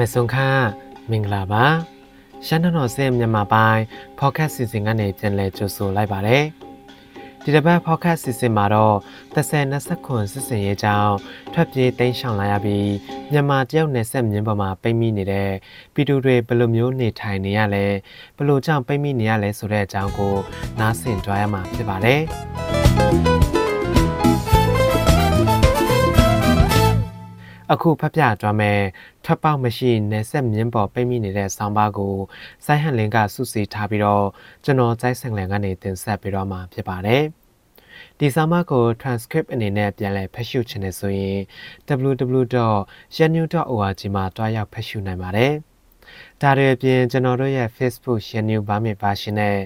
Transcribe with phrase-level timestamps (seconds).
[0.00, 0.48] မဆုံခါ
[1.10, 1.64] မင်္ဂလာပါ
[2.46, 3.82] ရှမ်းတော်ဆင်းမြန်မာပိုင်း
[4.20, 6.44] podcast စီစဉ်ကနေပြန်လည်ကြိုဆိုလိုက်ပါတယ်
[7.42, 8.96] ဒီတစ်ပတ် podcast စီစဉ်မှာတော့
[9.34, 11.14] 30 29စစ်စင်ရေးကြောင်း
[11.52, 12.92] ထွက်ပြေးတိမ်းရှောင်လာရပြီး
[13.30, 15.50] မြန်မာတယောက်နယ်ဆက်မြင်းပေါ်မှာပိတ်မိနေတဲ့
[15.94, 17.86] ပြည်သူတွေဘယ်လိုမျိုးနေထိုင်နေရလဲ
[18.36, 20.34] ဘယ်လိုကြောင့်ပိတ်မိနေရလဲဆိုတဲ့အကြောင်းကို
[20.80, 23.59] နားဆင်ကြရမှာဖြစ်ပါတယ်
[27.72, 28.80] အခုဖတ်ပြကြမယ်
[29.24, 32.14] ထွက်ပေါက်မရှိနယ်ဆက်မြင်းပေါ်ပိတ်မိနေတဲ့ဆောင်းပါးကို
[32.66, 34.24] စိုင်းဟန်လင်းကစုစည်းထားပြီးတော့
[34.64, 37.24] ကျွန်တော်စိုင်းဆန်လန်ကနေတင်ဆက်ပေးတော့မှာဖြစ်ပါတယ်
[38.18, 41.38] ဒီဆောင်းပါးကို transcript အနေနဲ့ပြန်လည်ဖတ်ရှုချင်တယ်ဆိုရင်
[42.08, 45.52] www.yanu.org မှာတွားရောက်ဖတ်ရှုနိုင်ပါတယ်
[46.40, 49.56] ဒါတွေအပြင်ကျွန်တော်တို့ရဲ့ Facebook channel ဘာမြင်ပါရှင်နဲ့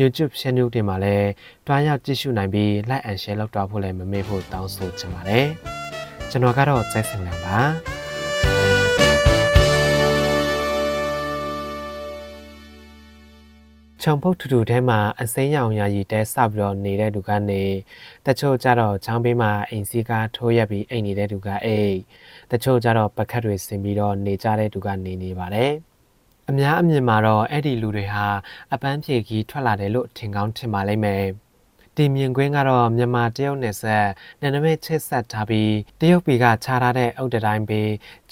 [0.00, 1.28] YouTube channel တွေမှာလည်း
[1.66, 5.48] တွားရောက်ကြည့်ရှုနိုင်ပြီး like and share လုပ်တော့ဖို့လည်းမမေ့ဖို့တောင်းဆိုချင်ပါတယ်။
[6.30, 7.58] ကျွန်တော်ကတော့ကျဲစင်လန်ပါ
[14.02, 17.62] ချောင်ပုတ်ထူထူထဲမှာအစိမ်းရောင်ရာရီတဲစပြီးတော့နေတဲ့လူကနေ
[18.26, 21.96] တချို့ကြတော့ချောင်းဘေးမှာအိမ်စီးကားထိုးရက်ပြီးအိမ်နေတဲ့လူကအိမ်
[22.50, 25.72] တချို့ကြတော့ပကတ်တွေဆင်ပြီးတော့နေကြတဲ့လူကနေနေပါတယ်
[26.48, 28.26] အများအမြင်မှာတော့အဲ့ဒီလူတွေဟာ
[28.74, 31.22] အပန်းဖြေကြီးထွက်လာတယ်လို့ထင်ကောင်းထင်ပါလိမ့်မယ်
[31.98, 34.08] ဒီမြင်ကွင်းကတော့မြန်မာတရုတ်နယ်စပ်
[34.40, 37.82] နယ်နိမိတ်ချစ်ဆက်ထားပြီးတရုတ်ပြည်ကခြားထားတဲ့အုတ်တိုင်းပေ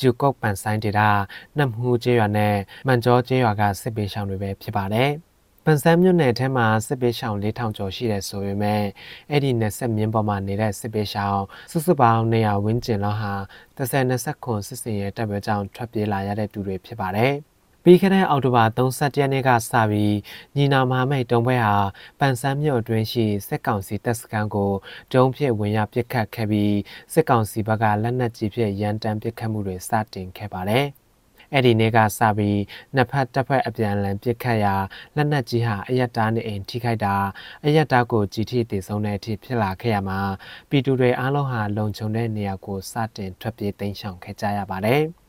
[0.00, 1.10] ဂျူကုတ်ပန်ဆိုင်ဒေတာ
[1.58, 2.56] နတ်မှုကျေးရွာနဲ့
[2.86, 5.10] မန်ကျော်ကျေးရွာကစစ်ပေးရှောင်တွေပဲဖြစ်ပါတယ်။
[5.64, 8.82] ပန်ဆန်းမြို့နယ်ထဲမှာစစ်ပေးရှောင်4000ကျော်ရှိတယ်ဆိုပေမဲ့
[9.30, 13.34] အဲ့ဒီနယ်ဆက်မြင်းပေါ်မှာနေတဲ့စစ်ပေးရှောင်စုစုပေါင်း200ဝန်းကျင်လောက်ဟာ
[13.78, 17.34] 30-20ခုစစ်စင်ရဲတပ်ပွဲကြောင့်ထွက်ပြေးလာရတဲ့သူတွေဖြစ်ပါတယ်။
[17.88, 20.16] ပြီးခဲ့တဲ့အောက်တိုဘာ31ရက်နေ့ကစပြီး
[20.56, 21.74] ညီနာမဟာမိတ်တုံးပွဲဟာ
[22.18, 24.72] ပန်ဆန်းမြို့အတွင်းရှိစစ်ကောင်စီတပ်စခန်းကို
[25.12, 26.76] တုံးဖြစ်ဝင်ရောက်ပစ်ခတ်ခဲ့ပြီး
[27.12, 30.86] စစ်ကောင်စီဘက်ကလက်နက်ကြီးဖြင့်ရန်တမ်းပစ်ခတ်မှုတွေစတင်ခဲ့ပါတယ်။
[31.52, 32.60] အဲ့ဒီနေ့ကစပြီး
[32.94, 34.74] နှစ်ဖက်တပ်ဖက်အပြန်အလှန်ပစ်ခတ်ရာ
[35.16, 37.16] လက်နက်ကြီးဟာအယက်တားနေအိမ်ထိခိုက်တာ
[37.64, 40.20] အယက်တားကိုကြီးထိတည်ဆုံးတဲ့အထိဖြစ်လာခဲ့ရမှာ
[40.68, 45.04] ပြည်သူတွေအားလုံးဟာလုံခြုံတဲ့နေရာကိုစတင်ထွက်ပြေးတိမ်းရှောင်ခဲ့ကြရပါတယ်။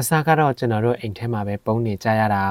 [0.00, 2.44] အစားကတော့ကျွန်တော်တို့အိမ်ထဲမှာပဲပုံနေကြရတာ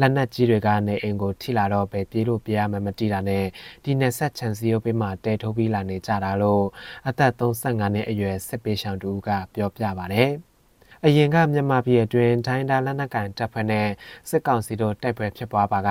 [0.00, 3.44] လက်နက်ကြီးတွေကနေအိမ်ကိုထိလာတော့ပဲပြေးလို့ပြေးရမှမတိတာနဲ့
[3.84, 6.64] ဒီနယ်ဆက်ချန်စီယိုပေးမှာတဲထုတ်ပြီးလာနေကြတာလို့
[7.08, 10.30] အသက်35နှစ်အရွယ်စစ်ပေးရှောင်တူကပြောပြပါတယ်
[11.06, 13.88] အရင်ကမြန်မာပြည်အတွင်းဒိုင်းဒါလက်နက်ကန်တပ်ဖွဲ့နဲ့
[14.28, 15.90] စစ်ကောင်စီတို့တိုက်ပွဲဖြစ်ပွားပါက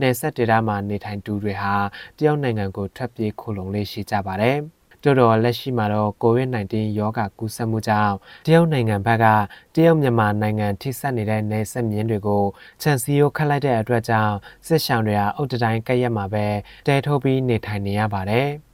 [0.00, 1.74] နေဆက်ဒေတာမှာနေထိုင်သူတွေဟာ
[2.18, 4.58] တရုတ်နိုင်ငံကိုထွက်ပြေးခိုလုံလေးရှိကြပါတယ်။
[5.04, 8.14] တို့တော့လက်ရှိမှာတော့ COVID-19 ရောဂါကူးစက်မှုကြောင့်
[8.46, 9.26] တရုတ်နိုင်ငံဘက်က
[9.74, 12.44] တရုတ်မြန်မာနိုင်ငံထိစပ်နေတဲ့နယ်စပ်မြင်းတွေကို
[12.82, 14.34] ခြံစည်းရိုးခတ်လိုက်တဲ့အတွက်ကြောင့်
[14.66, 16.46] စစ်ရှောင်တွေဟာအုတ်တိုင်းကက်ရက်မှာပဲ
[16.86, 18.48] တဲထုတ်ပြီးနေထိုင်နေရပါတယ်။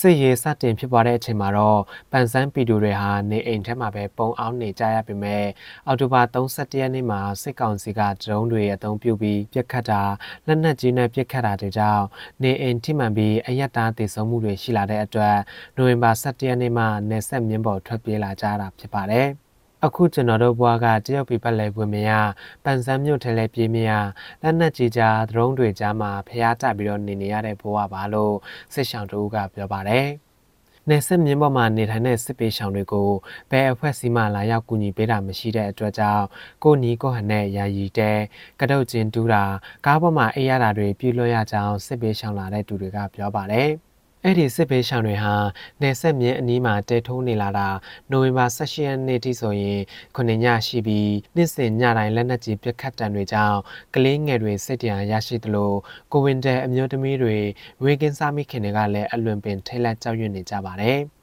[0.08, 1.80] စ်ရေးစတင်ဖြစ်ပွားတဲ့အချိန်မှာတော့
[2.12, 5.44] ပန်ဆန်းပီတူတွေဟာနေအိမ်ထဲမှာပဲပုံအောင်နေကြရပေမဲ့
[5.86, 10.02] အော်တိုဘာ31ရက်နေ့မှာစစ်ကောင်စီကဒရုန်းတွေအသုံးပြုပြီးပြစ်ခတ်တာ
[10.46, 12.04] လက်နက်ကြီးနဲ့ပြစ်ခတ်တာတွေကြောင့်
[12.42, 15.36] နေအိမ်ထိမှန်ပြီးအယက်သားတည်ဆုံမှုတွေရှိလာတဲ့အတွက်
[15.76, 19.28] နိုဝင်ဘာ17ရက်နေ့မှာနေဆက်မြင်းပေါ်ထွက်ပြေးလာကြတာဖြစ်ပါတယ်။
[19.86, 22.10] အခုကျွန်တော်တို့ဘွားကတရုတ်ပြည်ပတ်လည်ဝင်မရ
[22.64, 23.90] ပန်ဆန်းမြို့ထဲလဲပြေးမရ
[24.42, 28.34] လက်နက်ကြီးကြားဒရုန်းတွေကြားမှာဖျားတက်ပြီးတော့နေနေရတဲ့ဘွားပါလို့
[28.74, 30.06] စစ်ဆောင်တူကပြောပါတယ်။
[30.88, 33.10] နေဆက်မြင်းပေါ်မှာနေထိုင်တဲ့စစ်ပေးဆောင်တွေကို
[33.50, 36.24] ဘယ်အဖွဲ့အစည်းမှလာရောက်ကူညီပေးတာမရှိတဲ့အတွက်ကြောင့်
[36.64, 38.12] ကိုနီကိုဟန်နဲ့ယာယီတဲ
[38.60, 39.44] ကတုတ်ချင်းတူးတာ
[39.86, 43.70] ကားပေါ်မှာအေးရတာတွေပြုလွှတ်ရကြောင်းစစ်ပေးဆောင်လာတဲ့သူတွေကပြောပါတယ်။
[44.24, 45.34] အဲ့ဒီစစ်ဘေးရှောင်တွေဟာ
[45.82, 47.68] နေဆက်မြင်းအနီးမှာတဲထိုးနေလာတာ
[48.10, 49.80] နိုဝင်ဘာ16ရက်နေ့ထိဆိုရင်
[50.16, 53.58] ခုနှစ်ညရှိပြီးနေ့စဉ်ညတိုင်းလက်နက်ကြီးပစ်ခတ်တံတွေကြောင့်
[53.94, 55.72] ကလေးငယ်တွေစိတ်တရားရရှိသလို
[56.12, 57.36] ကိုဝင်တဲ့အမျိုးသမီးတွေ
[57.84, 61.02] ဝေကင်းစားမိခင်တွေကလည်းအလွန်ပင်ထိတ်လန့်ကြောက်ရွံ့နေကြပါတယ်။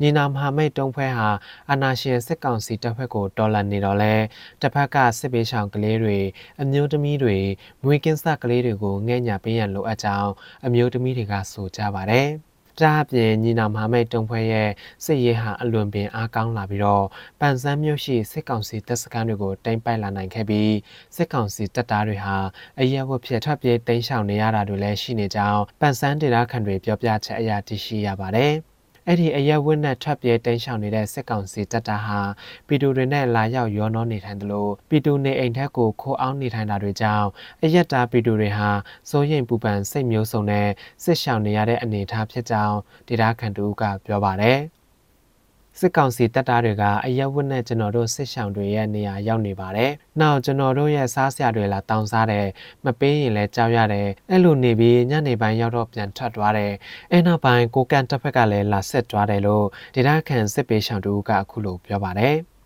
[0.00, 1.28] ညီနာမဟာမိတ်တုံးဖွဲဟာ
[1.70, 4.14] အာနာရှင်စစ်ကောင်စီတပ်ဖွဲ့ကိုတော်လှန်နေတော့လဲ
[4.60, 6.18] တစ်ဖက်ကစစ်ပေးဆောင်ကလေးတွေ
[6.62, 7.38] အမျိုးသမီးတွေ
[7.82, 10.32] မွေးကင်းစကလေးတွေကိုငဲ့ညာပေးရန်လိုအပ်ကြောင်း
[10.66, 12.28] အမျိုးသမီးတွေကဆိုကြပါတယ်။
[12.80, 14.70] ဒါအပြင်ညီနာမဟာမိတ်တုံဖွဲရဲ့
[15.04, 17.04] စစ်ရေးဟာအလွန်ပင်အားကောင်းလာပြီးတော့
[17.40, 20.74] ပန်ဆန်းမြို့ရှိစစ်ကောင်စီတပ်စခန်းတွေကိုတိမ့်ပိုက်လာနိုင်ခဲ့ပြီး
[21.16, 22.36] စစ်ကောင်စီတပ်သားတွေဟာ
[22.80, 28.54] အရက်ဝတ်ဖြစ်ထွက်ပြေးတိမ်းရှောင်နေရတာတွေလည်းရှိနေကြောင်းပန်ဆန်းဒေသခံတွေပြောပြချက်အရသိရှိရပါတယ်။
[29.10, 32.20] အဲ့ဒီအရက်ဝတ်နဲ့ထွက်ပြေးတိမ်းရှောင်နေတဲ့စစ်ကောင်စီတပ်သားဟာ
[32.66, 37.28] ပီတူတွေနဲ့လာရောက်ရောနှောနေထိုင်တယ်လို့ပီတူနေအိမ်ထက်ကိုခိုးအောင်နေထိုင်တာတွေကြောင့်
[37.62, 38.70] အရက်တာပီတူတွေဟာ
[39.10, 40.68] စိုးရိမ်ပူပန်စိတ်မျိုးစုံနဲ့
[41.04, 42.76] စစ်ရှောင်နေရတဲ့အနေအထားဖြစ်ကြောင်း
[43.08, 44.60] ဒေတာခန်တူကပြောပါတယ်။
[45.80, 49.90] စစ်ကောင်စီတပ်သားတွေကအရက်ဝတ်နဲ့ကျွန်တော်တို့စစ်ဆောင်တွေရဲ့နေရာရောက်နေပါတယ်။
[50.20, 52.46] နောက်ကျွန်တော်တို့ရဲ့စားစရာတွေလာတောင်းစားတယ်။
[52.84, 56.72] မပေးရင်လည်းကြောက်ရတယ်။အဲ့လိုနေပြီးညနေပိုင်းရောက်တော့ပြန်ထွက်သွားတယ်။
[57.12, 62.36] အဲ့နောက်ပိုင်းကိုကန်တပ်ဖက်ကလည်းလာဆက်သွားတယ်လို့ဒေတာခန်စစ်ပေးဆောင်တူကအခုလိုပြောပါတယ်။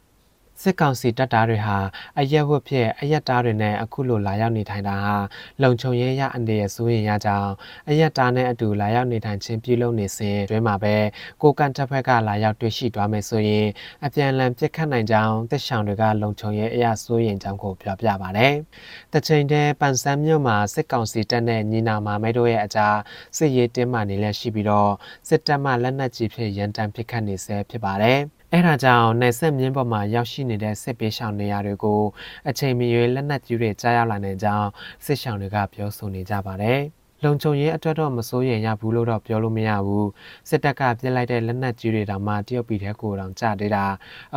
[0.60, 1.78] စစ်ကောင်စီတပ်သားတွေဟာ
[2.19, 5.16] အရက်ဝတ်ဖြစ်အရက်သားတွေနဲ့အခုလိုလာရောက်နေထိုင်တာဟာ
[5.62, 7.52] လုံခြုံရေးရအနေရစိုးရင်ရကြောင်း
[7.88, 10.94] အရက်သားနဲ့အတူလာရောက်နေထိုင်ခြင်းပြုလုပ်နေစဉ်တွင်မှာပဲ
[11.43, 13.66] ကိုကန်တပ်ဖက်ကလာရောက်တွေ့ရှိသွားမယ်ဆိုရင်
[14.04, 18.54] အပြန်အလှန်ပြစ်ခတ်နိုင်ကြောင်းတပ်ဆောင်တွေကလုံခြုံရေးအရာစိုးရင်ကြောင်းကိုပြောပြပါတယ်။
[19.12, 22.96] တချိန်တည်းပန်ဆန်းမြို့မှာစစ်ကောင်စီတပ်နဲ့ညီနာမာမဲတို့ရဲ့အကြား
[23.37, 24.93] စစ်ရေးတင်းမာနေလက်ရှိပြီးတော့
[25.28, 28.22] စစ်တပ်မှလက်နက်ကြီးဖြင့်ရန်တမ်းပစ်ခတ်နေဆဲဖြစ်ပါတယ်။
[28.54, 32.02] အဲဒါကြောင့်နိုင်ဆက်မြင်းပေါ်မှာရောက်ရှိနေတဲ့စစ်ပေးရှောင်နေရာတွေကို
[32.49, 34.69] အချိန်မရွေးလက်နက်ကြီးတွေကြားရောက်လာနိုင်ကြောင်း
[35.04, 36.81] စစ်ရှောင်တွေကပြောဆိုနေကြပါတယ်။
[37.25, 40.08] လုံခြုံရေးအတွက်တော့မစိုးရိမ်ရဘူးလို့တော့ပြောလို့မရဘူး
[40.49, 43.84] စစ်တပ်ကပြစ်လိုက်တဲ့လက်နက်ကြီးတွေတောင်မှတရုတ်ပြည်ထဲကိုတောင်ကြသေးတာ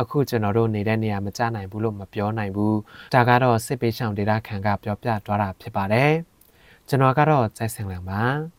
[0.00, 2.76] အခုကျွန်တော်တို့နေတဲ့နေရာမကြနိုင်ဘူးလို့မပြောနိုင်ဘူး
[3.14, 6.12] ဒါကတော့စစ်ပေးရှောင်ဒေတာခံကပြောပြသွားတာဖြစ်ပါတယ်
[6.88, 8.55] ကျွန်တော်ကတော့စိုက်စင်လန်ပါ